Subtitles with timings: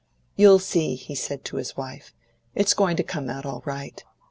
[0.35, 2.11] "You'll see," he said to his wife;
[2.55, 4.03] "it's going to come out all right.